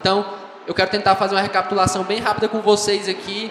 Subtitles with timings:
[0.00, 0.24] Então,
[0.64, 3.50] eu quero tentar fazer uma recapitulação bem rápida com vocês aqui.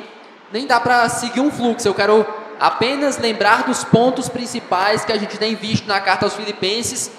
[0.50, 2.26] Nem dá para seguir um fluxo, eu quero
[2.58, 7.12] apenas lembrar dos pontos principais que a gente tem visto na carta aos Filipenses,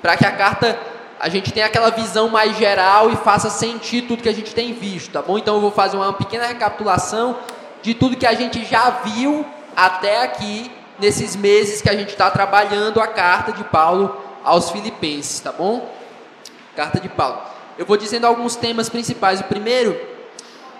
[0.00, 0.78] para que a carta
[1.18, 4.72] a gente tenha aquela visão mais geral e faça sentido tudo que a gente tem
[4.72, 5.36] visto, tá bom?
[5.36, 7.40] Então eu vou fazer uma pequena recapitulação
[7.82, 9.44] de tudo que a gente já viu
[9.74, 15.40] até aqui nesses meses que a gente está trabalhando a carta de Paulo aos Filipenses,
[15.40, 15.92] tá bom?
[16.76, 17.55] Carta de Paulo.
[17.78, 19.40] Eu vou dizendo alguns temas principais.
[19.40, 19.94] O primeiro,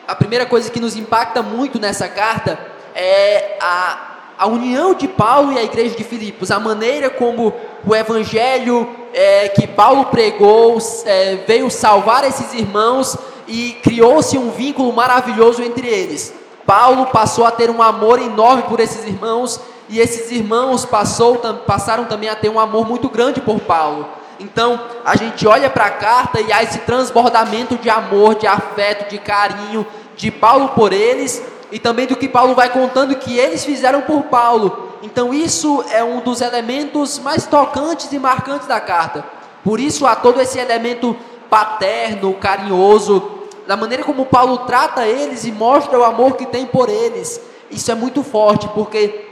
[0.09, 2.59] a primeira coisa que nos impacta muito nessa carta
[2.95, 3.99] é a,
[4.39, 7.53] a união de Paulo e a igreja de Filipos, a maneira como
[7.87, 13.15] o evangelho é, que Paulo pregou é, veio salvar esses irmãos
[13.47, 16.33] e criou-se um vínculo maravilhoso entre eles.
[16.65, 22.07] Paulo passou a ter um amor enorme por esses irmãos e esses irmãos passou, passaram
[22.07, 24.09] também a ter um amor muito grande por Paulo.
[24.39, 29.09] Então, a gente olha para a carta e há esse transbordamento de amor, de afeto,
[29.11, 33.65] de carinho de Paulo por eles e também do que Paulo vai contando que eles
[33.65, 34.99] fizeram por Paulo.
[35.03, 39.25] Então, isso é um dos elementos mais tocantes e marcantes da carta.
[39.65, 41.17] Por isso, há todo esse elemento
[41.49, 43.33] paterno, carinhoso,
[43.67, 47.41] da maneira como Paulo trata eles e mostra o amor que tem por eles.
[47.71, 49.27] Isso é muito forte, porque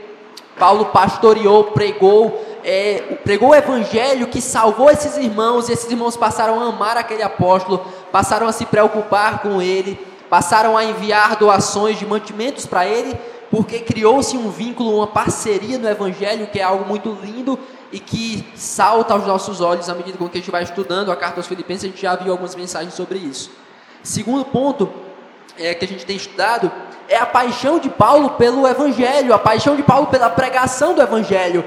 [0.57, 6.59] Paulo pastoreou, pregou, é, pregou o evangelho que salvou esses irmãos, e esses irmãos passaram
[6.59, 9.95] a amar aquele apóstolo, passaram a se preocupar com ele,
[10.31, 13.15] passaram a enviar doações de mantimentos para ele,
[13.51, 17.59] porque criou-se um vínculo, uma parceria no evangelho, que é algo muito lindo
[17.91, 21.39] e que salta aos nossos olhos à medida que a gente vai estudando a carta
[21.39, 23.51] aos Filipenses, a gente já viu algumas mensagens sobre isso.
[24.01, 24.91] Segundo ponto
[25.57, 26.71] é, que a gente tem estudado
[27.07, 31.63] é a paixão de Paulo pelo Evangelho, a paixão de Paulo pela pregação do Evangelho,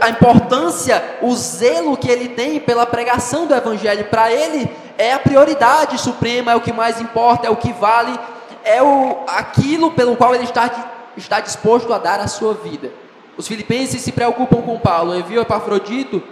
[0.00, 4.04] a importância, o zelo que ele tem pela pregação do Evangelho.
[4.04, 8.18] Para ele é a prioridade suprema, é o que mais importa, é o que vale,
[8.64, 10.70] é o, aquilo pelo qual ele está,
[11.16, 12.92] está disposto a dar a sua vida.
[13.36, 16.22] Os filipenses se preocupam com Paulo, enviam Epafrodito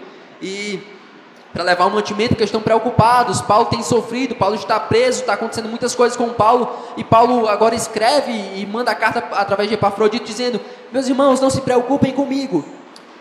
[0.41, 0.81] e
[1.53, 3.41] para levar o mantimento, porque estão preocupados.
[3.41, 7.75] Paulo tem sofrido, Paulo está preso, está acontecendo muitas coisas com Paulo, e Paulo agora
[7.75, 10.61] escreve e manda a carta através de Epafrodito dizendo:
[10.93, 12.65] Meus irmãos, não se preocupem comigo,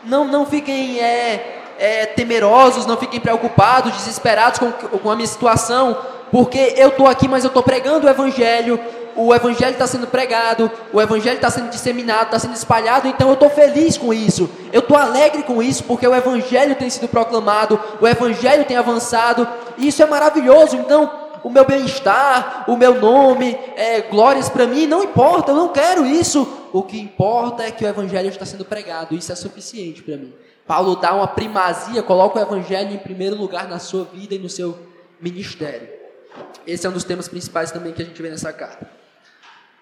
[0.03, 5.97] não, não fiquem é, é, temerosos, não fiquem preocupados, desesperados com, com a minha situação,
[6.31, 8.79] porque eu estou aqui, mas eu estou pregando o Evangelho,
[9.19, 13.33] o evangelho está sendo pregado, o evangelho está sendo disseminado, está sendo espalhado, então eu
[13.33, 17.77] estou feliz com isso, eu estou alegre com isso, porque o evangelho tem sido proclamado,
[17.99, 19.45] o evangelho tem avançado,
[19.77, 20.77] e isso é maravilhoso.
[20.77, 21.11] Então,
[21.43, 26.05] o meu bem-estar, o meu nome, é, glórias para mim, não importa, eu não quero
[26.05, 26.47] isso.
[26.71, 30.33] O que importa é que o evangelho está sendo pregado, isso é suficiente para mim.
[30.65, 34.47] Paulo dá uma primazia, coloca o evangelho em primeiro lugar na sua vida e no
[34.47, 34.77] seu
[35.19, 35.89] ministério.
[36.65, 38.98] Esse é um dos temas principais também que a gente vê nessa carta.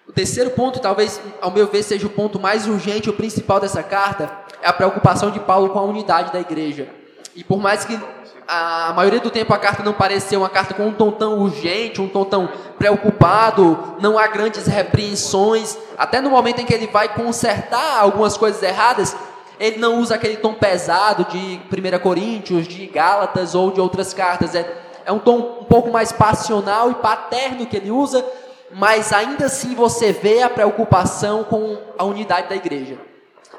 [0.08, 3.82] O terceiro ponto, talvez ao meu ver seja o ponto mais urgente, o principal dessa
[3.82, 4.30] carta,
[4.62, 6.88] é a preocupação de Paulo com a unidade da igreja.
[7.36, 8.00] E por mais que
[8.48, 12.00] a maioria do tempo a carta não pareça uma carta com um tom tão urgente,
[12.00, 12.48] um tom tão
[12.78, 18.62] preocupado, não há grandes repreensões, até no momento em que ele vai consertar algumas coisas
[18.62, 19.14] erradas,
[19.60, 24.54] ele não usa aquele tom pesado de 1 Coríntios, de Gálatas ou de outras cartas.
[24.54, 28.24] É, é um tom um pouco mais passional e paterno que ele usa,
[28.72, 32.98] mas ainda assim você vê a preocupação com a unidade da igreja.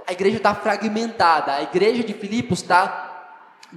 [0.08, 3.08] A igreja está fragmentada, a igreja de Filipos está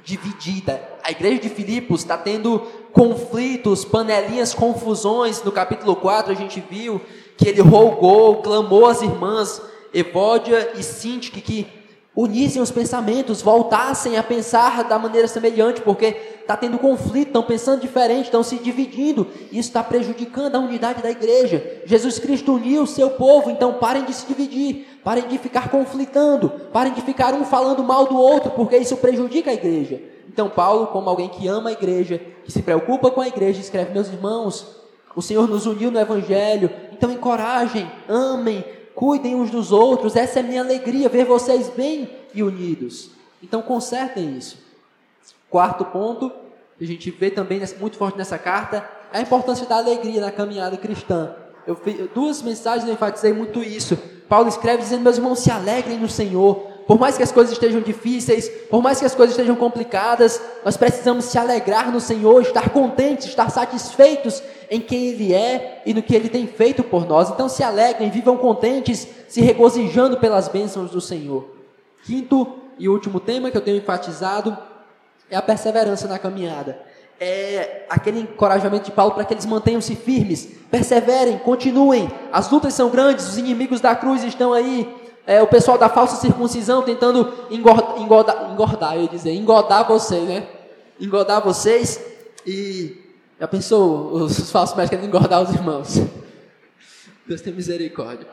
[0.02, 2.60] dividida, a igreja de Filipos está tendo
[2.92, 5.42] conflitos, panelinhas, confusões.
[5.42, 7.00] No capítulo 4 a gente viu
[7.36, 9.60] que ele rogou, clamou às irmãs
[9.92, 11.81] Evódia e Sintique que
[12.14, 17.80] unissem os pensamentos, voltassem a pensar da maneira semelhante, porque está tendo conflito, estão pensando
[17.80, 21.82] diferente, estão se dividindo, isso está prejudicando a unidade da igreja.
[21.86, 26.50] Jesus Cristo uniu o seu povo, então parem de se dividir, parem de ficar conflitando,
[26.72, 30.00] parem de ficar um falando mal do outro, porque isso prejudica a igreja.
[30.28, 33.92] Então, Paulo, como alguém que ama a igreja, que se preocupa com a igreja, escreve:
[33.92, 34.76] Meus irmãos,
[35.14, 38.64] o Senhor nos uniu no Evangelho, então encorajem, amem,
[39.02, 43.10] cuidem uns dos outros, essa é minha alegria, ver vocês bem e unidos.
[43.42, 44.56] Então consertem isso.
[45.50, 46.30] Quarto ponto,
[46.78, 50.30] que a gente vê também muito forte nessa carta, é a importância da alegria na
[50.30, 51.34] caminhada cristã.
[51.66, 53.98] Eu fiz duas mensagens eu enfatizei muito isso.
[54.28, 56.70] Paulo escreve dizendo: Meus irmãos, se alegrem no Senhor.
[56.86, 60.76] Por mais que as coisas estejam difíceis, por mais que as coisas estejam complicadas, nós
[60.76, 66.02] precisamos se alegrar no Senhor, estar contentes, estar satisfeitos em quem Ele é e no
[66.02, 67.28] que Ele tem feito por nós.
[67.28, 71.46] Então se alegrem, vivam contentes, se regozijando pelas bênçãos do Senhor.
[72.06, 74.56] Quinto e último tema que eu tenho enfatizado
[75.30, 76.80] é a perseverança na caminhada.
[77.20, 82.10] é aquele encorajamento de Paulo para que eles mantenham-se firmes, perseverem, continuem.
[82.32, 84.90] As lutas são grandes, os inimigos da cruz estão aí.
[85.26, 90.26] É, o pessoal da falsa circuncisão tentando engordar, engordar, engordar eu ia dizer, engodar vocês,
[90.26, 90.48] né?
[90.98, 92.00] Engodar vocês.
[92.44, 93.01] E
[93.42, 96.00] já pensou os, os falsos médicos querendo engordar os irmãos?
[97.26, 98.28] Deus tem misericórdia.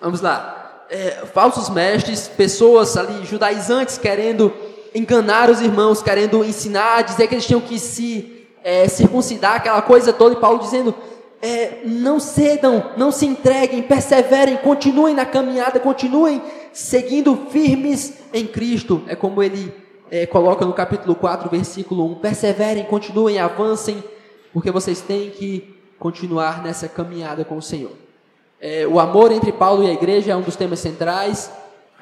[0.00, 0.84] Vamos lá.
[0.88, 4.54] É, falsos mestres, pessoas ali, judaizantes, querendo
[4.94, 10.12] enganar os irmãos, querendo ensinar, dizer que eles tinham que se é, circuncidar, aquela coisa
[10.12, 10.94] toda, e Paulo dizendo:
[11.42, 16.40] é, não cedam, não se entreguem, perseverem, continuem na caminhada, continuem
[16.72, 19.02] seguindo firmes em Cristo.
[19.08, 19.74] É como ele
[20.08, 24.04] é, coloca no capítulo 4, versículo 1: perseverem, continuem, avancem,
[24.56, 27.92] porque vocês têm que continuar nessa caminhada com o Senhor.
[28.58, 31.52] É, o amor entre Paulo e a igreja é um dos temas centrais.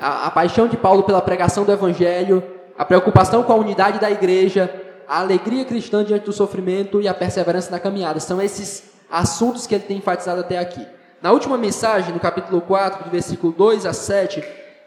[0.00, 2.40] A, a paixão de Paulo pela pregação do Evangelho
[2.78, 4.72] a preocupação com a unidade da igreja,
[5.08, 8.20] a alegria cristã diante do sofrimento e a perseverança na caminhada.
[8.20, 10.86] São esses assuntos que ele tem enfatizado até aqui.
[11.20, 14.44] Na última mensagem, no capítulo 4, do versículo 2 a 7,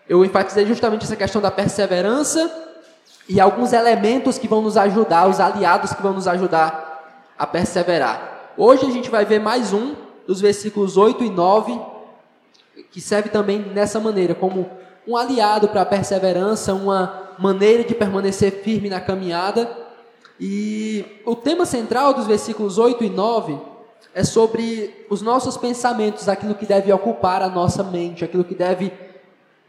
[0.07, 2.49] eu enfatizei justamente essa questão da perseverança
[3.27, 6.86] e alguns elementos que vão nos ajudar, os aliados que vão nos ajudar
[7.37, 8.53] a perseverar.
[8.57, 9.95] Hoje a gente vai ver mais um,
[10.25, 11.79] dos versículos 8 e 9,
[12.91, 14.69] que serve também nessa maneira, como
[15.07, 19.69] um aliado para a perseverança, uma maneira de permanecer firme na caminhada.
[20.39, 23.57] E o tema central dos versículos 8 e 9
[24.13, 28.91] é sobre os nossos pensamentos, aquilo que deve ocupar a nossa mente, aquilo que deve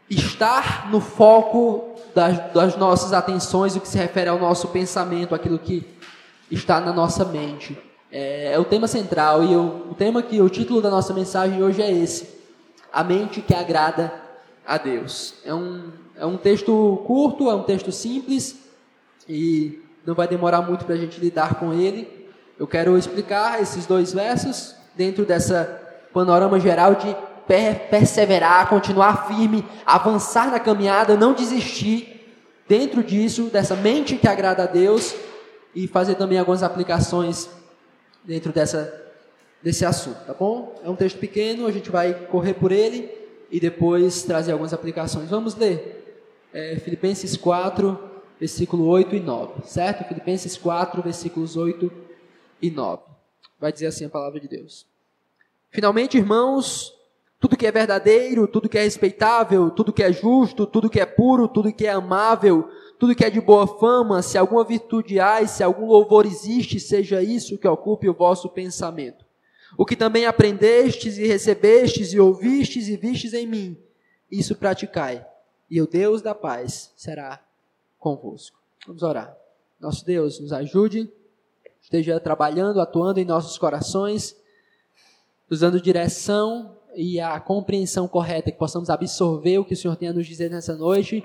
[0.08, 5.58] estar no foco das, das nossas atenções, o que se refere ao nosso pensamento, aquilo
[5.58, 5.86] que
[6.50, 7.76] está na nossa mente.
[8.10, 11.62] É, é o tema central e o, o tema que o título da nossa mensagem
[11.62, 12.28] hoje é esse:
[12.92, 14.12] a mente que agrada
[14.66, 15.34] a Deus.
[15.44, 15.90] É um
[16.20, 18.56] é um texto curto, é um texto simples
[19.28, 22.28] e não vai demorar muito para a gente lidar com ele.
[22.58, 25.80] Eu quero explicar esses dois versos dentro dessa
[26.12, 27.16] panorama geral de
[27.88, 32.16] perseverar, continuar firme, avançar na caminhada, não desistir.
[32.68, 35.14] Dentro disso, dessa mente que agrada a Deus
[35.74, 37.48] e fazer também algumas aplicações
[38.24, 39.12] dentro dessa,
[39.62, 40.80] desse assunto, tá bom?
[40.84, 43.10] É um texto pequeno, a gente vai correr por ele
[43.50, 45.30] e depois trazer algumas aplicações.
[45.30, 46.20] Vamos ler
[46.52, 47.98] é, Filipenses 4,
[48.38, 50.06] versículo 8 e 9, certo?
[50.06, 51.90] Filipenses 4, versículos 8
[52.60, 53.02] e 9.
[53.58, 54.86] Vai dizer assim a palavra de Deus.
[55.70, 56.94] Finalmente, irmãos,
[57.40, 61.06] tudo que é verdadeiro, tudo que é respeitável, tudo que é justo, tudo que é
[61.06, 62.68] puro, tudo que é amável,
[62.98, 67.22] tudo que é de boa fama, se alguma virtude há, se algum louvor existe, seja
[67.22, 69.24] isso que ocupe o vosso pensamento.
[69.76, 73.76] O que também aprendestes e recebestes e ouvistes e vistes em mim,
[74.30, 75.24] isso praticai
[75.70, 77.40] e o Deus da paz será
[77.98, 78.58] convosco.
[78.86, 79.36] Vamos orar.
[79.78, 81.10] Nosso Deus, nos ajude,
[81.80, 84.36] esteja trabalhando, atuando em nossos corações,
[85.48, 90.08] nos dando direção e a compreensão correta, que possamos absorver o que o Senhor tem
[90.08, 91.24] a nos dizer nessa noite,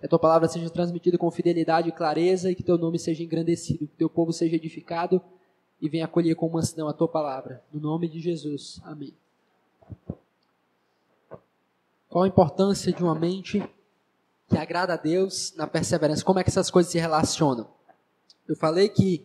[0.00, 3.22] que a tua palavra seja transmitida com fidelidade e clareza e que teu nome seja
[3.22, 5.22] engrandecido, que teu povo seja edificado
[5.80, 7.62] e venha acolher com mansidão a tua palavra.
[7.72, 8.80] No nome de Jesus.
[8.82, 9.14] Amém.
[12.08, 13.62] Qual a importância de uma mente
[14.50, 16.24] que agrada a Deus na perseverança.
[16.24, 17.68] Como é que essas coisas se relacionam?
[18.48, 19.24] Eu falei que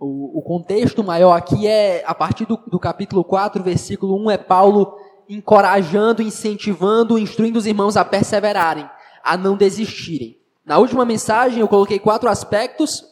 [0.00, 4.38] o, o contexto maior aqui é, a partir do, do capítulo 4, versículo 1, é
[4.38, 8.88] Paulo encorajando, incentivando, instruindo os irmãos a perseverarem,
[9.22, 10.38] a não desistirem.
[10.64, 13.04] Na última mensagem eu coloquei quatro aspectos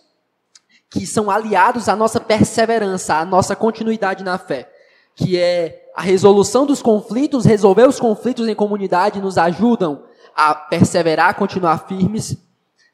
[0.91, 4.71] que são aliados à nossa perseverança, à nossa continuidade na fé,
[5.15, 11.35] que é a resolução dos conflitos, resolver os conflitos em comunidade nos ajudam a perseverar,
[11.35, 12.37] continuar firmes,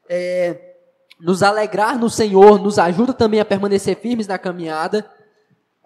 [0.09, 0.75] é,
[1.21, 5.05] nos alegrar no Senhor, nos ajuda também a permanecer firmes na caminhada,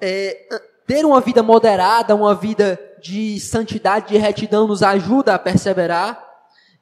[0.00, 0.46] é,
[0.86, 6.25] ter uma vida moderada, uma vida de santidade, de retidão, nos ajuda a perseverar,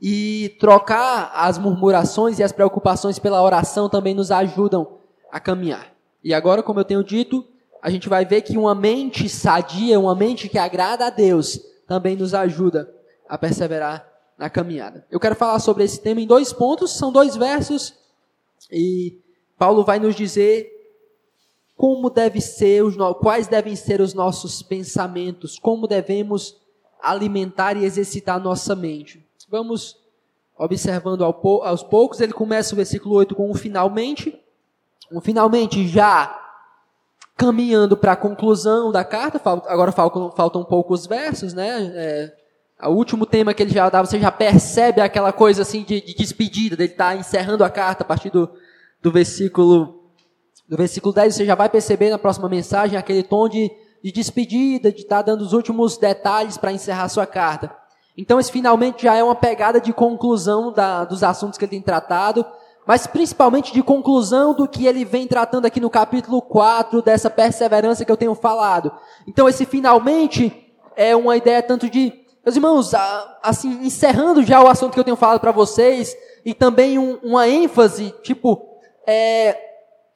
[0.01, 4.99] e trocar as murmurações e as preocupações pela oração também nos ajudam
[5.31, 5.93] a caminhar.
[6.23, 7.45] E agora, como eu tenho dito,
[7.83, 12.17] a gente vai ver que uma mente sadia, uma mente que agrada a Deus, também
[12.17, 12.93] nos ajuda
[13.29, 14.07] a perseverar
[14.39, 15.07] na caminhada.
[15.11, 17.95] Eu quero falar sobre esse tema em dois pontos, são dois versos,
[18.71, 19.21] e
[19.59, 20.71] Paulo vai nos dizer
[21.77, 26.57] como deve ser os quais devem ser os nossos pensamentos, como devemos
[27.03, 29.27] alimentar e exercitar nossa mente.
[29.51, 29.97] Vamos
[30.57, 34.39] observando aos poucos, ele começa o versículo 8 com um finalmente,
[35.11, 36.41] um finalmente já
[37.37, 41.93] caminhando para a conclusão da carta, agora faltam, poucos versos, né?
[41.95, 42.33] É,
[42.85, 46.15] o último tema que ele já dá, você já percebe aquela coisa assim de, de
[46.15, 48.51] despedida, dele estar tá encerrando a carta a partir do,
[49.03, 50.11] do versículo
[50.69, 53.71] No versículo 10 você já vai perceber na próxima mensagem aquele tom de,
[54.03, 57.75] de despedida, de estar tá dando os últimos detalhes para encerrar sua carta.
[58.17, 61.83] Então esse finalmente já é uma pegada de conclusão da, dos assuntos que ele tem
[61.83, 62.47] tratado,
[62.87, 68.05] mas principalmente de conclusão do que ele vem tratando aqui no capítulo 4, dessa perseverança
[68.05, 68.93] que eu tenho falado.
[69.27, 72.13] Então esse finalmente é uma ideia tanto de,
[72.45, 72.93] meus irmãos,
[73.43, 77.49] assim, encerrando já o assunto que eu tenho falado para vocês, e também um, uma
[77.49, 78.69] ênfase, tipo,
[79.07, 79.59] é,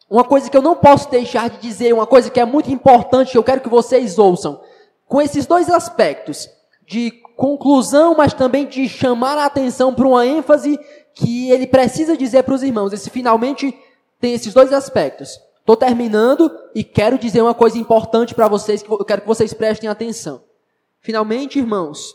[0.09, 3.33] uma coisa que eu não posso deixar de dizer, uma coisa que é muito importante,
[3.33, 4.61] que eu quero que vocês ouçam.
[5.07, 6.49] Com esses dois aspectos,
[6.87, 10.77] de conclusão, mas também de chamar a atenção para uma ênfase
[11.15, 12.93] que ele precisa dizer para os irmãos.
[12.93, 13.73] Esse finalmente
[14.21, 15.39] tem esses dois aspectos.
[15.61, 19.55] Estou terminando e quero dizer uma coisa importante para vocês, que eu quero que vocês
[19.55, 20.43] prestem atenção.
[21.01, 22.13] Finalmente, irmãos,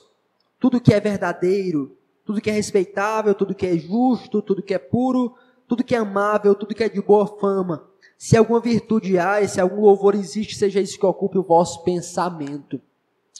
[0.59, 4.79] tudo que é verdadeiro, tudo que é respeitável, tudo que é justo, tudo que é
[4.79, 5.33] puro,
[5.69, 7.87] tudo que é amável, tudo que é de boa fama,
[8.17, 12.81] se alguma virtude há se algum louvor existe, seja isso que ocupe o vosso pensamento.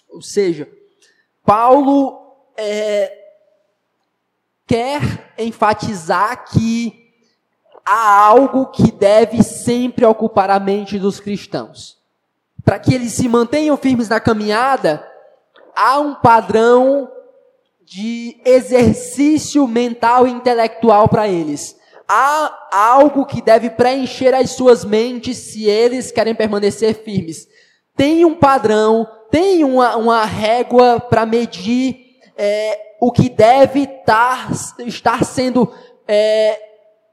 [0.10, 0.70] Ou seja,
[1.46, 2.20] Paulo
[2.58, 3.12] é,
[4.66, 7.04] quer enfatizar que
[7.86, 11.98] há algo que deve sempre ocupar a mente dos cristãos.
[12.64, 15.06] Para que eles se mantenham firmes na caminhada,
[15.76, 17.12] há um padrão
[17.84, 21.78] de exercício mental e intelectual para eles.
[22.08, 27.48] Há algo que deve preencher as suas mentes se eles querem permanecer firmes.
[27.96, 34.52] Tem um padrão, tem uma, uma régua para medir é, o que deve tar,
[34.86, 35.74] estar sendo
[36.08, 36.62] é,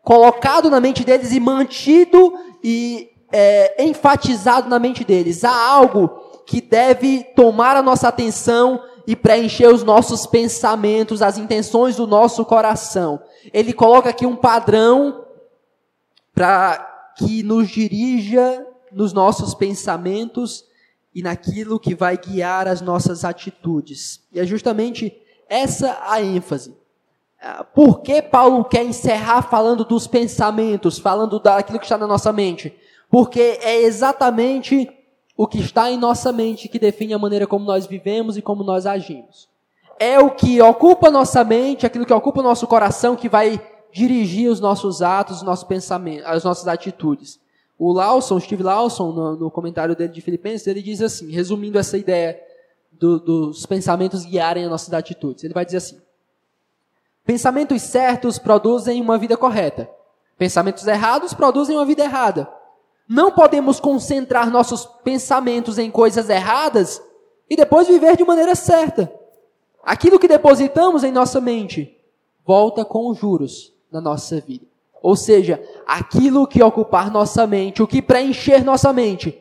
[0.05, 5.45] colocado na mente deles e mantido e é, enfatizado na mente deles.
[5.45, 6.09] Há algo
[6.45, 12.45] que deve tomar a nossa atenção e preencher os nossos pensamentos, as intenções do nosso
[12.45, 13.19] coração.
[13.51, 15.25] Ele coloca aqui um padrão
[16.35, 20.69] para que nos dirija nos nossos pensamentos
[21.15, 24.21] e naquilo que vai guiar as nossas atitudes.
[24.33, 25.13] E é justamente
[25.49, 26.77] essa a ênfase.
[27.41, 32.33] Ah, por que Paulo quer encerrar falando dos pensamentos, falando daquilo que está na nossa
[32.33, 32.75] mente?
[33.11, 34.89] Porque é exatamente
[35.37, 38.63] o que está em nossa mente que define a maneira como nós vivemos e como
[38.63, 39.49] nós agimos.
[39.99, 43.61] É o que ocupa nossa mente, aquilo que ocupa nosso coração, que vai
[43.93, 47.41] dirigir os nossos atos, os nossos pensamentos, as nossas atitudes.
[47.83, 51.97] O Lawson, Steve Lawson, no, no comentário dele de Filipenses, ele diz assim, resumindo essa
[51.97, 52.39] ideia
[52.93, 55.43] do, dos pensamentos guiarem as nossas atitudes.
[55.43, 55.99] Ele vai dizer assim:
[57.25, 59.89] Pensamentos certos produzem uma vida correta.
[60.37, 62.47] Pensamentos errados produzem uma vida errada.
[63.09, 67.03] Não podemos concentrar nossos pensamentos em coisas erradas
[67.49, 69.11] e depois viver de maneira certa.
[69.83, 71.99] Aquilo que depositamos em nossa mente
[72.45, 74.70] volta com juros na nossa vida.
[75.03, 79.39] Ou seja, aquilo que ocupar nossa mente, o que preencher nossa mente,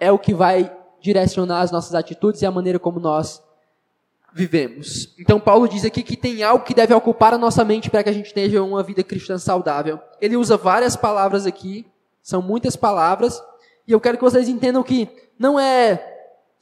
[0.00, 3.42] é o que vai direcionar as nossas atitudes e a maneira como nós
[4.32, 5.14] vivemos.
[5.18, 8.10] Então Paulo diz aqui que tem algo que deve ocupar a nossa mente para que
[8.10, 10.00] a gente tenha uma vida cristã saudável.
[10.20, 11.86] Ele usa várias palavras aqui,
[12.20, 13.40] são muitas palavras,
[13.86, 15.08] e eu quero que vocês entendam que
[15.38, 16.10] não é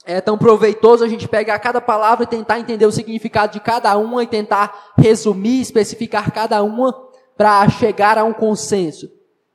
[0.05, 3.97] é tão proveitoso a gente pegar cada palavra e tentar entender o significado de cada
[3.97, 6.93] uma e tentar resumir, especificar cada uma
[7.37, 9.11] para chegar a um consenso.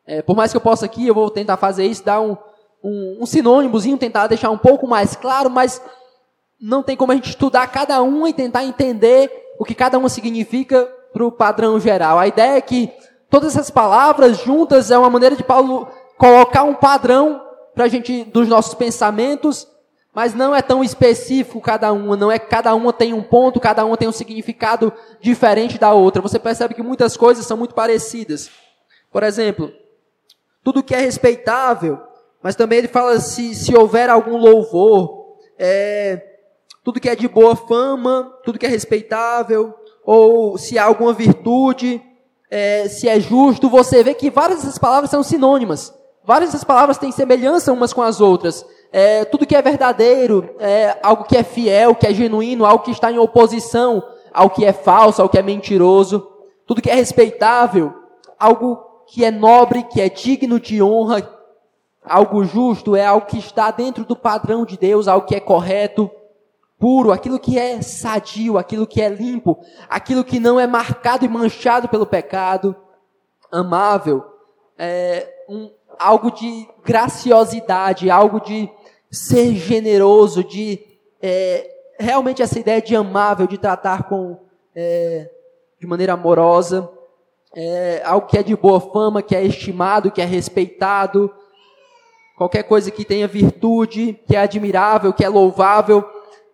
[0.05, 2.37] É, por mais que eu possa aqui, eu vou tentar fazer isso, dar um,
[2.83, 5.81] um, um sinônimozinho, tentar deixar um pouco mais claro, mas
[6.59, 10.09] não tem como a gente estudar cada uma e tentar entender o que cada uma
[10.09, 12.17] significa para o padrão geral.
[12.17, 12.91] A ideia é que
[13.29, 17.41] todas essas palavras juntas é uma maneira de Paulo colocar um padrão
[17.75, 19.67] para a gente dos nossos pensamentos,
[20.13, 23.85] mas não é tão específico cada uma, não é cada uma tem um ponto, cada
[23.85, 26.21] uma tem um significado diferente da outra.
[26.21, 28.49] Você percebe que muitas coisas são muito parecidas.
[29.11, 29.71] Por exemplo,
[30.63, 32.07] tudo que é respeitável
[32.41, 36.21] mas também ele fala se, se houver algum louvor, é,
[36.83, 39.73] tudo que é de boa fama, tudo que é respeitável,
[40.05, 42.01] ou se há alguma virtude,
[42.49, 45.93] é, se é justo, você vê que várias dessas palavras são sinônimas.
[46.23, 48.65] Várias dessas palavras têm semelhança umas com as outras.
[48.91, 52.91] É, tudo que é verdadeiro, é, algo que é fiel, que é genuíno, algo que
[52.91, 54.03] está em oposição
[54.33, 56.27] ao que é falso, ao que é mentiroso.
[56.65, 57.93] Tudo que é respeitável,
[58.39, 58.77] algo
[59.07, 61.37] que é nobre, que é digno de honra,
[62.09, 66.09] Algo justo é algo que está dentro do padrão de Deus, algo que é correto,
[66.79, 71.27] puro, aquilo que é sadio, aquilo que é limpo, aquilo que não é marcado e
[71.27, 72.75] manchado pelo pecado,
[73.51, 74.23] amável,
[74.77, 78.69] é um, algo de graciosidade, algo de
[79.11, 80.79] ser generoso, de
[81.21, 84.39] é, realmente essa ideia de amável, de tratar com
[84.75, 85.29] é,
[85.79, 86.89] de maneira amorosa,
[87.55, 91.31] é, algo que é de boa fama, que é estimado, que é respeitado,
[92.37, 96.03] qualquer coisa que tenha virtude, que é admirável, que é louvável.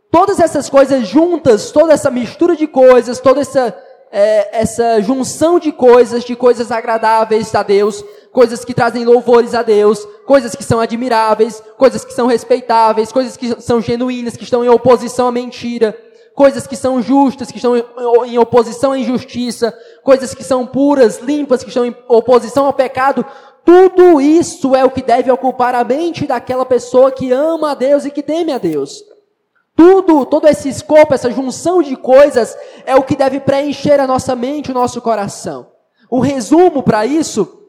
[0.10, 3.78] Todas essas coisas juntas, toda essa mistura de coisas, toda essa,
[4.12, 9.64] é, essa junção de coisas, de coisas agradáveis a Deus, coisas que trazem louvores a
[9.64, 14.64] Deus, coisas que são admiráveis, coisas que são respeitáveis, coisas que são genuínas, que estão
[14.64, 15.98] em oposição à mentira,
[16.36, 17.76] coisas que são justas, que estão
[18.26, 23.26] em oposição à injustiça, coisas que são puras, limpas, que estão em oposição ao pecado.
[23.64, 28.06] Tudo isso é o que deve ocupar a mente daquela pessoa que ama a Deus
[28.06, 29.04] e que teme a Deus.
[29.76, 34.36] Tudo, todo esse escopo, essa junção de coisas é o que deve preencher a nossa
[34.36, 35.72] mente, o nosso coração.
[36.10, 37.64] O resumo para isso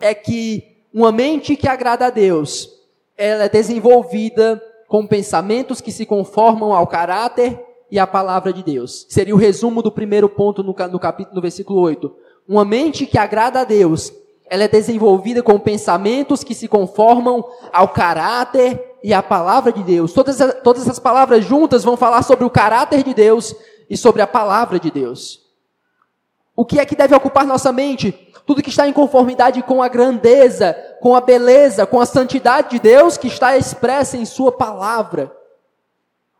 [0.00, 2.70] é que uma mente que agrada a Deus,
[3.18, 7.60] ela é desenvolvida com pensamentos que se conformam ao caráter
[7.90, 9.04] e à palavra de Deus.
[9.08, 12.14] Seria o resumo do primeiro ponto no, capítulo, no versículo 8.
[12.48, 14.12] Uma mente que agrada a Deus,
[14.48, 20.12] ela é desenvolvida com pensamentos que se conformam ao caráter e à palavra de Deus.
[20.12, 23.52] Todas, todas essas palavras juntas vão falar sobre o caráter de Deus
[23.90, 25.43] e sobre a palavra de Deus.
[26.56, 28.12] O que é que deve ocupar nossa mente?
[28.46, 32.78] Tudo que está em conformidade com a grandeza, com a beleza, com a santidade de
[32.78, 35.32] Deus que está expressa em Sua palavra.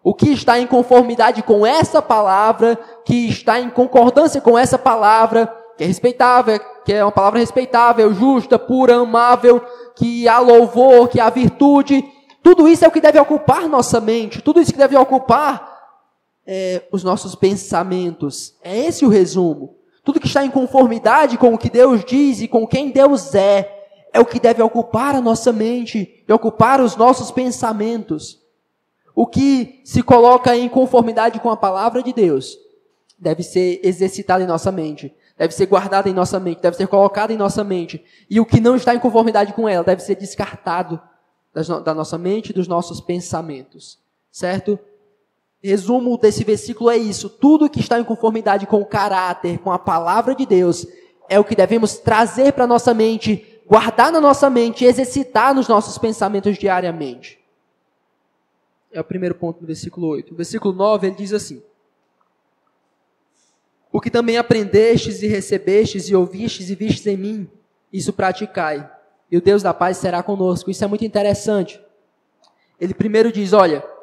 [0.03, 5.47] O que está em conformidade com essa palavra, que está em concordância com essa palavra,
[5.77, 9.65] que é respeitável, que é uma palavra respeitável, justa, pura, amável,
[9.97, 12.05] que há louvor, que há virtude.
[12.43, 15.75] Tudo isso é o que deve ocupar nossa mente, tudo isso que deve ocupar
[16.47, 18.55] é, os nossos pensamentos.
[18.63, 19.84] É esse o resumo.
[20.05, 23.87] Tudo que está em conformidade com o que Deus diz e com quem Deus é,
[24.13, 28.41] é o que deve ocupar a nossa mente e ocupar os nossos pensamentos.
[29.15, 32.59] O que se coloca em conformidade com a palavra de Deus
[33.19, 37.31] deve ser exercitado em nossa mente, deve ser guardado em nossa mente, deve ser colocado
[37.31, 38.05] em nossa mente.
[38.29, 41.01] E o que não está em conformidade com ela deve ser descartado
[41.85, 43.99] da nossa mente e dos nossos pensamentos.
[44.31, 44.79] Certo?
[45.67, 47.31] Resumo desse versículo é isso.
[47.31, 50.87] Tudo que está em conformidade com o caráter, com a palavra de Deus,
[51.27, 55.97] é o que devemos trazer para nossa mente, guardar na nossa mente exercitar nos nossos
[55.97, 57.43] pensamentos diariamente.
[58.93, 60.35] É o primeiro ponto do versículo 8.
[60.35, 61.63] O versículo 9 ele diz assim:
[63.91, 67.51] O que também aprendestes e recebestes e ouvistes e vistes em mim,
[67.91, 68.87] isso praticai,
[69.31, 70.71] e o Deus da paz será conosco.
[70.71, 71.81] Isso é muito interessante.
[72.79, 73.94] Ele primeiro diz: Olha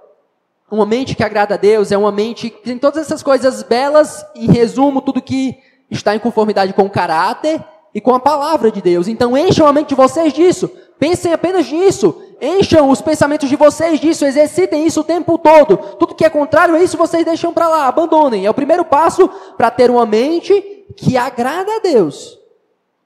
[0.71, 4.25] uma mente que agrada a Deus é uma mente que tem todas essas coisas belas,
[4.33, 5.57] em resumo, tudo que
[5.89, 7.61] está em conformidade com o caráter
[7.93, 9.09] e com a palavra de Deus.
[9.09, 10.71] Então encham a mente de vocês disso.
[10.97, 12.23] Pensem apenas nisso.
[12.41, 14.23] Encham os pensamentos de vocês disso.
[14.23, 15.75] Exercitem isso o tempo todo.
[15.99, 17.87] Tudo que é contrário a isso, vocês deixam para lá.
[17.87, 18.45] Abandonem.
[18.45, 22.39] É o primeiro passo para ter uma mente que agrada a Deus.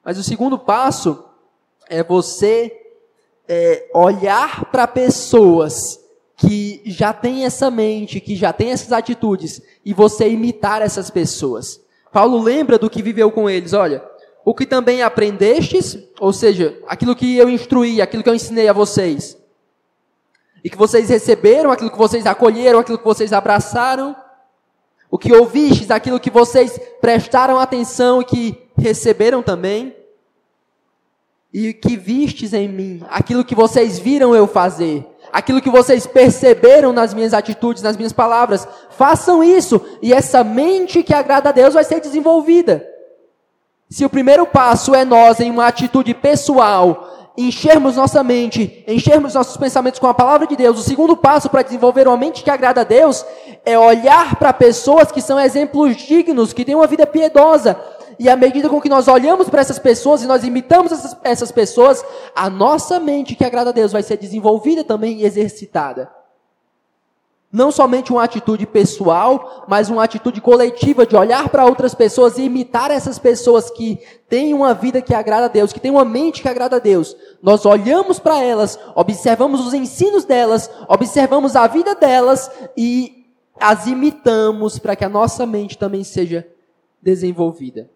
[0.03, 1.25] Mas o segundo passo
[1.89, 2.71] é você
[3.47, 6.04] é, olhar para pessoas
[6.35, 11.81] que já tem essa mente, que já tem essas atitudes, e você imitar essas pessoas.
[12.11, 14.03] Paulo lembra do que viveu com eles, olha,
[14.43, 18.73] o que também aprendestes, ou seja, aquilo que eu instruí, aquilo que eu ensinei a
[18.73, 19.37] vocês,
[20.63, 24.15] e que vocês receberam, aquilo que vocês acolheram, aquilo que vocês abraçaram,
[25.09, 29.95] o que ouvistes, aquilo que vocês prestaram atenção e que receberam também,
[31.53, 36.93] e que vistes em mim, aquilo que vocês viram eu fazer, aquilo que vocês perceberam
[36.93, 38.67] nas minhas atitudes, nas minhas palavras.
[38.91, 42.85] Façam isso e essa mente que agrada a Deus vai ser desenvolvida.
[43.89, 49.57] Se o primeiro passo é nós, em uma atitude pessoal, enchermos nossa mente, enchermos nossos
[49.57, 52.81] pensamentos com a palavra de Deus, o segundo passo para desenvolver uma mente que agrada
[52.81, 53.25] a Deus
[53.65, 57.77] é olhar para pessoas que são exemplos dignos, que têm uma vida piedosa,
[58.19, 61.51] e à medida com que nós olhamos para essas pessoas e nós imitamos essas, essas
[61.51, 62.03] pessoas,
[62.35, 66.09] a nossa mente que agrada a Deus vai ser desenvolvida também e exercitada.
[67.55, 72.43] Não somente uma atitude pessoal, mas uma atitude coletiva de olhar para outras pessoas e
[72.43, 73.97] imitar essas pessoas que
[74.27, 77.15] têm uma vida que agrada a Deus, que têm uma mente que agrada a Deus.
[77.41, 83.25] Nós olhamos para elas, observamos os ensinos delas, observamos a vida delas e
[83.57, 86.45] as imitamos para que a nossa mente também seja
[87.01, 87.89] desenvolvida.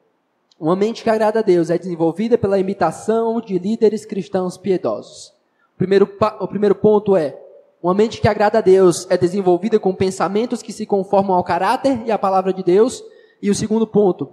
[0.59, 5.31] Uma mente que agrada a Deus é desenvolvida pela imitação de líderes cristãos piedosos.
[5.73, 7.39] O primeiro, o primeiro ponto é:
[7.81, 12.01] uma mente que agrada a Deus é desenvolvida com pensamentos que se conformam ao caráter
[12.05, 13.01] e à palavra de Deus.
[13.41, 14.27] E o segundo ponto: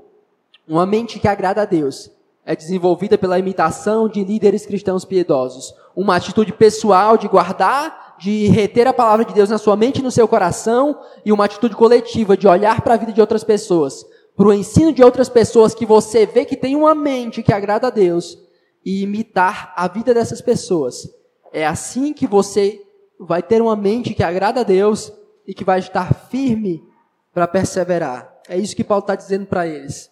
[0.67, 2.11] uma mente que agrada a Deus
[2.45, 5.73] é desenvolvida pela imitação de líderes cristãos piedosos.
[5.95, 10.03] Uma atitude pessoal de guardar, de reter a palavra de Deus na sua mente e
[10.03, 14.05] no seu coração, e uma atitude coletiva de olhar para a vida de outras pessoas
[14.37, 17.87] para o ensino de outras pessoas que você vê que tem uma mente que agrada
[17.87, 18.39] a Deus
[18.85, 21.09] e imitar a vida dessas pessoas
[21.53, 22.83] É assim que você
[23.19, 25.13] vai ter uma mente que agrada a Deus
[25.47, 26.85] e que vai estar firme
[27.33, 28.33] para perseverar.
[28.49, 30.11] É isso que Paulo está dizendo para eles.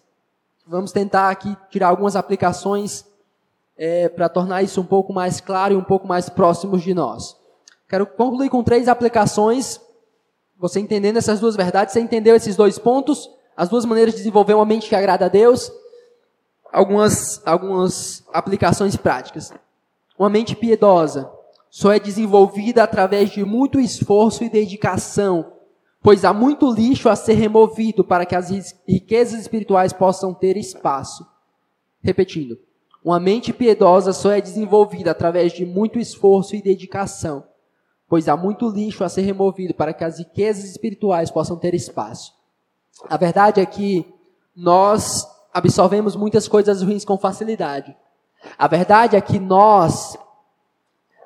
[0.65, 3.05] Vamos tentar aqui tirar algumas aplicações
[3.77, 7.35] é, para tornar isso um pouco mais claro e um pouco mais próximos de nós.
[7.87, 9.79] Quero concluir com três aplicações.
[10.57, 14.53] Você entendendo essas duas verdades, você entendeu esses dois pontos, as duas maneiras de desenvolver
[14.53, 15.71] uma mente que agrada a Deus,
[16.71, 19.53] algumas, algumas aplicações práticas.
[20.17, 21.31] Uma mente piedosa
[21.69, 25.53] só é desenvolvida através de muito esforço e dedicação,
[26.01, 28.49] pois há muito lixo a ser removido para que as
[28.87, 31.25] riquezas espirituais possam ter espaço.
[32.01, 32.57] Repetindo,
[33.03, 37.43] uma mente piedosa só é desenvolvida através de muito esforço e dedicação,
[38.07, 42.33] pois há muito lixo a ser removido para que as riquezas espirituais possam ter espaço.
[43.09, 44.05] A verdade é que
[44.55, 47.95] nós absorvemos muitas coisas ruins com facilidade.
[48.57, 50.17] A verdade é que nós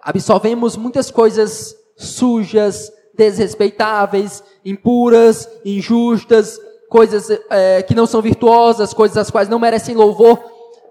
[0.02, 9.30] absorvemos muitas coisas sujas, desrespeitáveis, impuras, injustas, coisas é, que não são virtuosas, coisas as
[9.30, 10.40] quais não merecem louvor.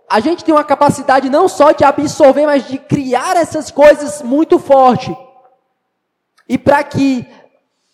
[0.09, 4.59] A gente tem uma capacidade não só de absorver, mas de criar essas coisas muito
[4.59, 5.17] forte.
[6.49, 7.27] E para que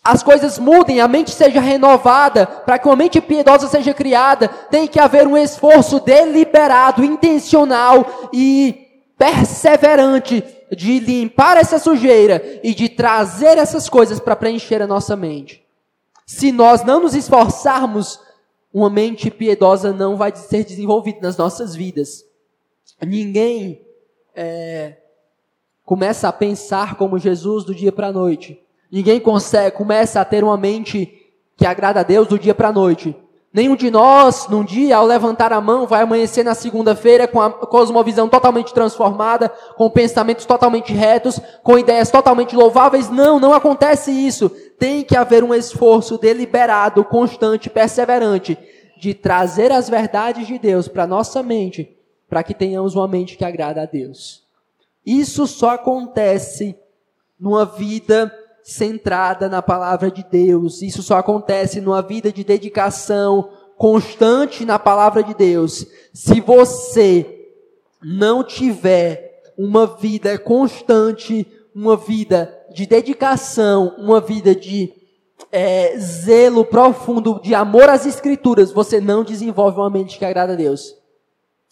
[0.05, 4.87] as coisas mudem, a mente seja renovada, para que uma mente piedosa seja criada, tem
[4.87, 8.85] que haver um esforço deliberado, intencional e
[9.17, 15.65] perseverante de limpar essa sujeira e de trazer essas coisas para preencher a nossa mente.
[16.23, 18.19] Se nós não nos esforçarmos,
[18.71, 22.23] uma mente piedosa não vai ser desenvolvida nas nossas vidas.
[23.01, 23.81] Ninguém
[24.35, 24.97] é,
[25.83, 28.64] começa a pensar como Jesus do dia para a noite.
[28.91, 31.11] Ninguém consegue, começa a ter uma mente
[31.57, 33.15] que agrada a Deus do dia para a noite.
[33.55, 37.49] Nenhum de nós, num dia, ao levantar a mão, vai amanhecer na segunda-feira com a
[37.49, 43.09] cosmovisão totalmente transformada, com pensamentos totalmente retos, com ideias totalmente louváveis.
[43.09, 44.49] Não, não acontece isso.
[44.77, 48.57] Tem que haver um esforço deliberado, constante, perseverante,
[48.97, 53.45] de trazer as verdades de Deus para nossa mente, para que tenhamos uma mente que
[53.45, 54.43] agrada a Deus.
[55.05, 56.77] Isso só acontece
[57.39, 58.29] numa vida
[58.65, 60.81] centrada na palavra de Deus.
[60.81, 63.47] Isso só acontece numa vida de dedicação
[63.77, 65.85] constante na palavra de Deus.
[66.11, 67.47] Se você
[68.03, 74.91] não tiver uma vida constante, uma vida de dedicação, uma vida de
[75.51, 80.55] é, zelo profundo, de amor às Escrituras, você não desenvolve uma mente que agrada a
[80.55, 80.95] Deus.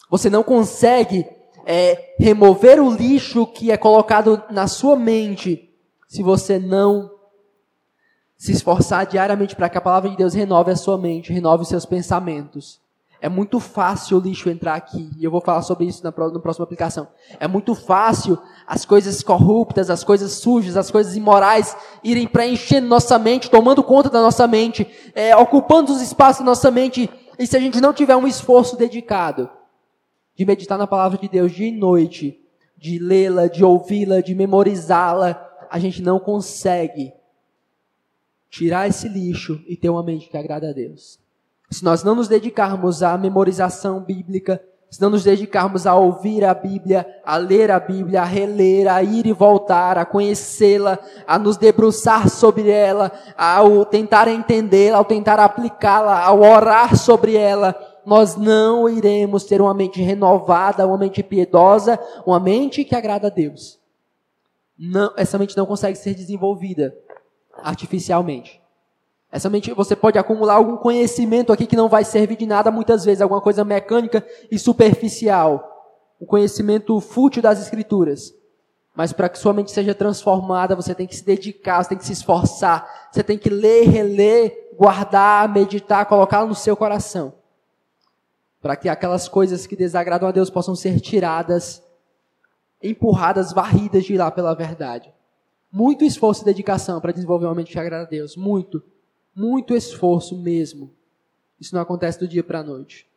[0.08, 1.26] Você não consegue
[1.66, 5.73] é, remover o lixo que é colocado na sua mente
[6.14, 7.10] se você não
[8.36, 11.68] se esforçar diariamente para que a palavra de Deus renove a sua mente, renove os
[11.68, 12.80] seus pensamentos.
[13.20, 16.62] É muito fácil o lixo entrar aqui, e eu vou falar sobre isso na, próxima
[16.62, 17.08] aplicação.
[17.40, 23.18] É muito fácil as coisas corruptas, as coisas sujas, as coisas imorais irem preenchendo nossa
[23.18, 27.10] mente, tomando conta da nossa mente, é, ocupando os espaços da nossa mente.
[27.36, 29.50] E se a gente não tiver um esforço dedicado
[30.36, 32.40] de meditar na palavra de Deus dia e noite,
[32.76, 37.12] de lê-la, de ouvi-la, de memorizá-la, a gente não consegue
[38.54, 41.18] tirar esse lixo e ter uma mente que agrada a Deus.
[41.70, 46.54] Se nós não nos dedicarmos à memorização bíblica, se não nos dedicarmos a ouvir a
[46.54, 51.56] Bíblia, a ler a Bíblia, a reler, a ir e voltar, a conhecê-la, a nos
[51.56, 57.74] debruçar sobre ela, ao tentar entendê-la, ao tentar aplicá-la, ao orar sobre ela,
[58.06, 63.30] nós não iremos ter uma mente renovada, uma mente piedosa, uma mente que agrada a
[63.30, 63.82] Deus
[64.78, 66.96] não, essa mente não consegue ser desenvolvida
[67.62, 68.60] artificialmente.
[69.30, 73.04] Essa mente, você pode acumular algum conhecimento aqui que não vai servir de nada muitas
[73.04, 75.70] vezes, alguma coisa mecânica e superficial.
[76.20, 78.32] O conhecimento fútil das escrituras.
[78.94, 82.06] Mas para que sua mente seja transformada, você tem que se dedicar, você tem que
[82.06, 87.34] se esforçar, você tem que ler, reler, guardar, meditar, colocá-lo no seu coração.
[88.62, 91.83] Para que aquelas coisas que desagradam a Deus possam ser tiradas
[92.84, 95.12] empurradas, varridas de lá pela verdade.
[95.72, 98.36] Muito esforço e dedicação para desenvolver uma mente que agrada a Deus.
[98.36, 98.82] Muito.
[99.34, 100.92] Muito esforço mesmo.
[101.58, 103.08] Isso não acontece do dia para a noite.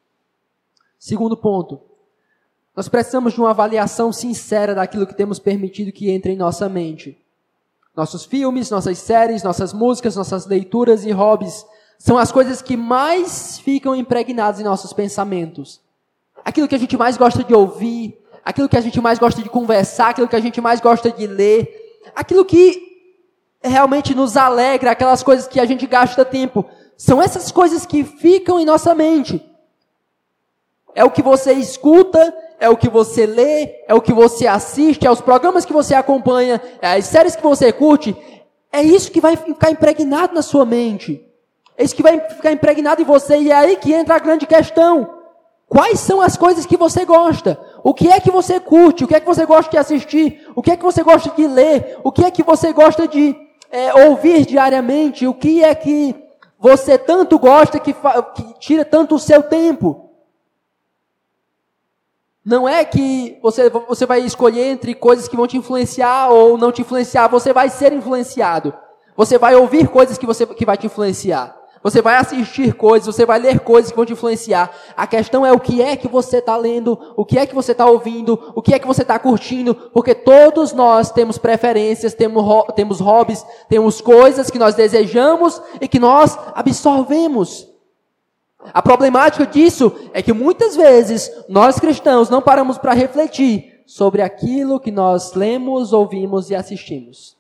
[0.98, 1.82] Segundo ponto.
[2.76, 7.18] Nós precisamos de uma avaliação sincera daquilo que temos permitido que entre em nossa mente.
[7.96, 11.66] Nossos filmes, nossas séries, nossas músicas, nossas leituras e hobbies
[11.98, 15.82] são as coisas que mais ficam impregnadas em nossos pensamentos.
[16.46, 19.50] Aquilo que a gente mais gosta de ouvir, aquilo que a gente mais gosta de
[19.50, 22.82] conversar, aquilo que a gente mais gosta de ler, aquilo que
[23.62, 26.64] realmente nos alegra, aquelas coisas que a gente gasta tempo.
[26.96, 29.46] São essas coisas que ficam em nossa mente.
[30.96, 35.06] É o que você escuta, é o que você lê, é o que você assiste,
[35.06, 38.16] é os programas que você acompanha, é as séries que você curte,
[38.72, 41.22] é isso que vai ficar impregnado na sua mente.
[41.76, 44.48] É isso que vai ficar impregnado em você e é aí que entra a grande
[44.48, 45.16] questão.
[45.68, 47.60] Quais são as coisas que você gosta?
[47.88, 49.06] O que é que você curte?
[49.06, 50.45] O que é que você gosta de assistir?
[50.54, 51.97] O que é que você gosta de ler?
[52.04, 53.34] O que é que você gosta de
[53.71, 55.26] é, ouvir diariamente?
[55.26, 56.13] O que é que
[56.60, 60.10] você tanto gosta que, que tira tanto o seu tempo?
[62.43, 66.73] Não é que você, você vai escolher entre coisas que vão te influenciar ou não
[66.73, 68.73] te influenciar, você vai ser influenciado.
[69.15, 71.57] Você vai ouvir coisas que, você, que vai te influenciar.
[71.84, 74.72] Você vai assistir coisas, você vai ler coisas que vão te influenciar.
[74.96, 77.72] A questão é o que é que você está lendo, o que é que você
[77.72, 82.44] está ouvindo, o que é que você está curtindo, porque todos nós temos preferências, temos,
[82.76, 87.68] temos hobbies, temos coisas que nós desejamos e que nós absorvemos.
[88.74, 94.80] A problemática disso é que muitas vezes nós cristãos não paramos para refletir sobre aquilo
[94.80, 97.37] que nós lemos, ouvimos e assistimos.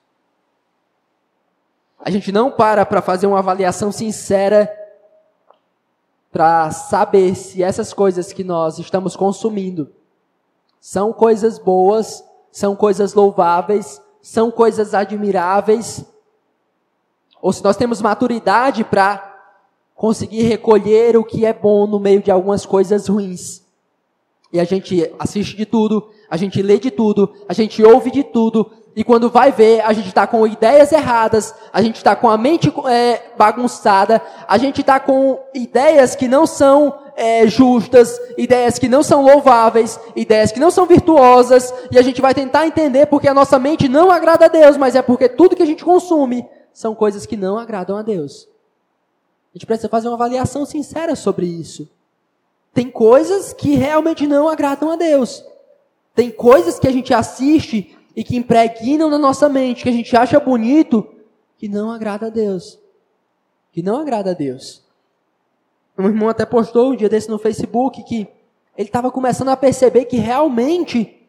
[1.99, 4.71] A gente não para para fazer uma avaliação sincera
[6.31, 9.89] para saber se essas coisas que nós estamos consumindo
[10.79, 16.05] são coisas boas, são coisas louváveis, são coisas admiráveis,
[17.41, 19.35] ou se nós temos maturidade para
[19.95, 23.63] conseguir recolher o que é bom no meio de algumas coisas ruins.
[24.51, 28.23] E a gente assiste de tudo, a gente lê de tudo, a gente ouve de
[28.23, 32.27] tudo, e quando vai ver, a gente está com ideias erradas, a gente está com
[32.27, 38.79] a mente é, bagunçada, a gente está com ideias que não são é, justas, ideias
[38.79, 43.05] que não são louváveis, ideias que não são virtuosas, e a gente vai tentar entender
[43.05, 45.85] porque a nossa mente não agrada a Deus, mas é porque tudo que a gente
[45.85, 48.49] consome são coisas que não agradam a Deus.
[49.53, 51.87] A gente precisa fazer uma avaliação sincera sobre isso.
[52.73, 55.45] Tem coisas que realmente não agradam a Deus.
[56.15, 60.17] Tem coisas que a gente assiste e que impregnam na nossa mente, que a gente
[60.17, 61.07] acha bonito,
[61.55, 62.79] que não agrada a Deus.
[63.71, 64.83] Que não agrada a Deus.
[65.95, 68.27] Um irmão até postou um dia desse no Facebook que
[68.75, 71.27] ele estava começando a perceber que realmente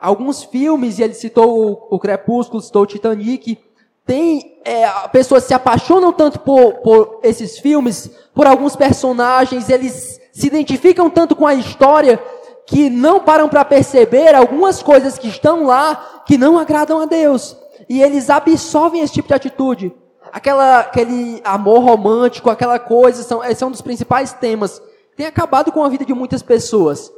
[0.00, 3.58] alguns filmes, e ele citou o, Crepúsculo, citou o Titanic,
[4.06, 10.46] tem é, pessoas se apaixonam tanto por, por esses filmes, por alguns personagens, eles se
[10.46, 12.18] identificam tanto com a história
[12.66, 17.56] que não param para perceber algumas coisas que estão lá que não agradam a Deus.
[17.88, 19.94] E eles absorvem esse tipo de atitude.
[20.32, 24.82] Aquela, aquele amor romântico, aquela coisa, são, esse é um dos principais temas.
[25.16, 27.12] Tem acabado com a vida de muitas pessoas.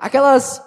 [0.00, 0.62] Aquelas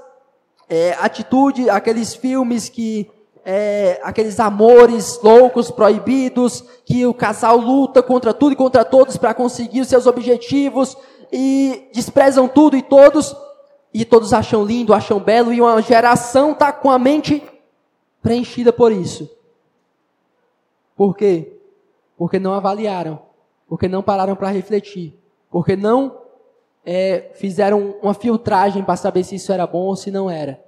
[0.69, 3.12] é, atitudes, aqueles filmes que
[3.47, 9.36] é, aqueles amores loucos, proibidos, que o casal luta contra tudo e contra todos para
[9.36, 10.97] conseguir os seus objetivos
[11.32, 13.36] e desprezam tudo e todos
[13.97, 17.41] e todos acham lindo, acham belo, e uma geração está com a mente
[18.21, 19.34] preenchida por isso.
[20.97, 21.58] Por quê?
[22.17, 23.21] Porque não avaliaram,
[23.69, 25.17] porque não pararam para refletir,
[25.49, 26.21] porque não
[26.86, 30.62] é, fizeram uma filtragem para saber se isso era bom ou se não era.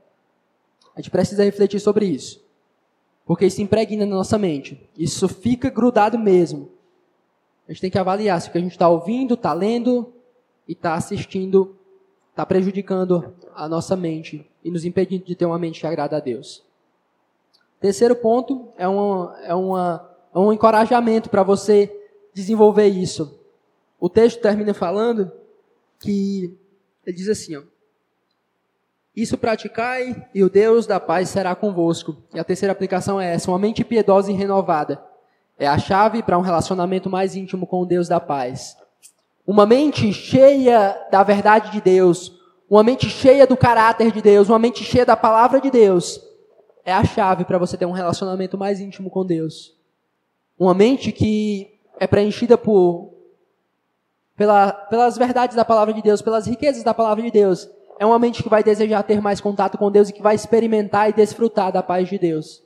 [0.96, 2.42] A gente precisa refletir sobre isso.
[3.26, 4.90] Porque isso impregna na nossa mente.
[4.98, 6.70] Isso fica grudado mesmo.
[7.68, 10.14] A gente tem que avaliar se o que a gente está ouvindo, está lendo
[10.66, 11.76] e está assistindo
[12.38, 16.20] está prejudicando a nossa mente e nos impedindo de ter uma mente que agrada a
[16.20, 16.64] Deus.
[17.80, 21.92] Terceiro ponto é, uma, é, uma, é um encorajamento para você
[22.36, 23.40] desenvolver isso.
[24.00, 25.32] O texto termina falando
[26.00, 26.56] que
[27.04, 27.64] ele diz assim: ó,
[29.16, 32.18] Isso praticai e o Deus da paz será convosco.
[32.36, 35.04] E a terceira aplicação é essa: uma mente piedosa e renovada.
[35.58, 38.78] É a chave para um relacionamento mais íntimo com o Deus da paz.
[39.48, 42.34] Uma mente cheia da verdade de Deus,
[42.70, 46.22] uma mente cheia do caráter de Deus, uma mente cheia da palavra de Deus,
[46.84, 49.74] é a chave para você ter um relacionamento mais íntimo com Deus.
[50.60, 53.14] Uma mente que é preenchida por
[54.36, 57.70] pela, pelas verdades da palavra de Deus, pelas riquezas da palavra de Deus.
[58.00, 61.10] É uma mente que vai desejar ter mais contato com Deus e que vai experimentar
[61.10, 62.62] e desfrutar da paz de Deus.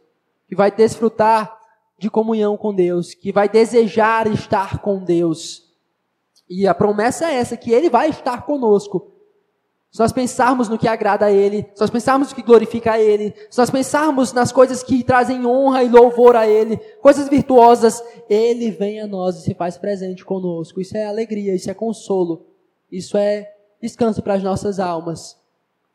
[0.47, 1.57] Que vai desfrutar
[1.97, 5.70] de comunhão com Deus, que vai desejar estar com Deus.
[6.53, 9.09] E a promessa é essa, que Ele vai estar conosco.
[9.89, 12.99] Se nós pensarmos no que agrada a Ele, se nós pensarmos no que glorifica a
[12.99, 18.03] Ele, se nós pensarmos nas coisas que trazem honra e louvor a Ele, coisas virtuosas,
[18.29, 20.81] Ele vem a nós e se faz presente conosco.
[20.81, 22.45] Isso é alegria, isso é consolo,
[22.91, 23.49] isso é
[23.81, 25.39] descanso para as nossas almas.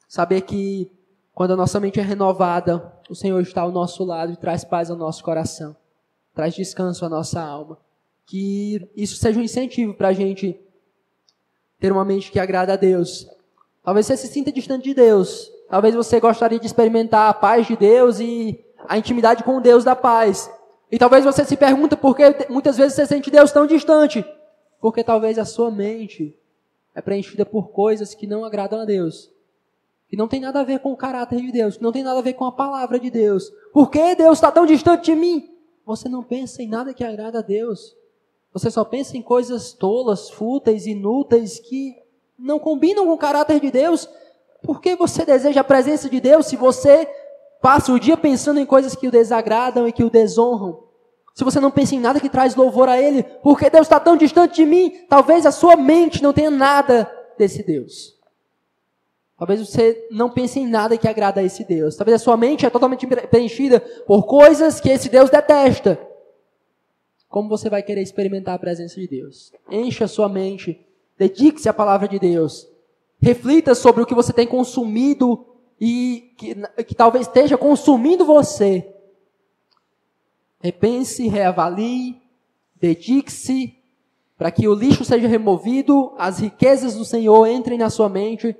[0.09, 0.91] Saber que
[1.35, 4.91] quando a nossa mente é renovada, o Senhor está ao nosso lado e traz paz
[4.91, 5.77] ao nosso coração,
[6.35, 7.77] traz descanso à nossa alma
[8.27, 10.61] que isso seja um incentivo para a gente
[11.79, 13.27] ter uma mente que agrada a Deus.
[13.83, 15.51] Talvez você se sinta distante de Deus.
[15.71, 19.85] Talvez você gostaria de experimentar a paz de Deus e a intimidade com o Deus
[19.85, 20.51] da paz.
[20.91, 24.25] E talvez você se pergunte por que muitas vezes você sente Deus tão distante.
[24.81, 26.37] Porque talvez a sua mente
[26.95, 29.31] é preenchida por coisas que não agradam a Deus.
[30.09, 32.19] Que não tem nada a ver com o caráter de Deus, que não tem nada
[32.19, 33.53] a ver com a palavra de Deus.
[33.73, 35.51] Por que Deus está tão distante de mim?
[35.85, 37.97] Você não pensa em nada que agrada a Deus.
[38.57, 41.95] Você só pensa em coisas tolas, fúteis, inúteis, que
[42.39, 44.09] não combinam com o caráter de Deus.
[44.63, 47.07] Por que você deseja a presença de Deus se você
[47.61, 50.85] passa o dia pensando em coisas que o desagradam e que o desonram?
[51.35, 54.17] Se você não pensa em nada que traz louvor a Ele, porque Deus está tão
[54.17, 58.19] distante de mim, talvez a sua mente não tenha nada desse Deus.
[59.37, 61.95] Talvez você não pense em nada que agrada a esse Deus.
[61.95, 66.16] Talvez a sua mente é totalmente preenchida por coisas que esse Deus detesta.
[67.37, 69.53] Como você vai querer experimentar a presença de Deus?
[69.71, 70.81] Encha sua mente,
[71.19, 72.67] dedique-se à palavra de Deus.
[73.21, 75.45] Reflita sobre o que você tem consumido
[75.79, 78.91] e que, que talvez esteja consumindo você.
[80.63, 82.23] Repense, reavalie,
[82.75, 83.83] dedique-se
[84.39, 88.57] para que o lixo seja removido, as riquezas do Senhor entrem na sua mente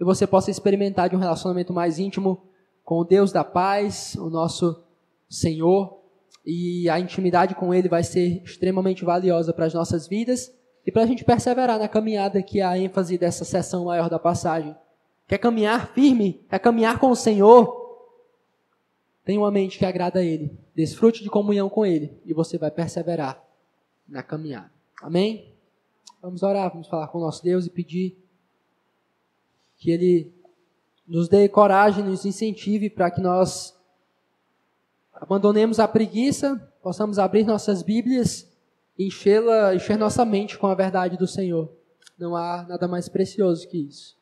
[0.00, 2.42] e você possa experimentar de um relacionamento mais íntimo
[2.82, 4.82] com o Deus da paz, o nosso
[5.28, 6.03] Senhor,
[6.44, 10.52] e a intimidade com Ele vai ser extremamente valiosa para as nossas vidas
[10.86, 14.18] e para a gente perseverar na caminhada que é a ênfase dessa sessão maior da
[14.18, 14.76] passagem.
[15.26, 16.44] Quer caminhar firme?
[16.50, 17.82] Quer caminhar com o Senhor?
[19.24, 20.58] Tenha uma mente que agrada a Ele.
[20.74, 23.42] Desfrute de comunhão com Ele e você vai perseverar
[24.06, 24.70] na caminhada.
[25.02, 25.54] Amém?
[26.20, 28.18] Vamos orar, vamos falar com o nosso Deus e pedir
[29.78, 30.34] que Ele
[31.06, 33.74] nos dê coragem, nos incentive para que nós
[35.14, 38.46] abandonemos a preguiça, possamos abrir nossas Bíblias,
[38.98, 41.72] enchê-la, encher nossa mente com a verdade do Senhor.
[42.18, 44.16] Não há nada mais precioso que isso.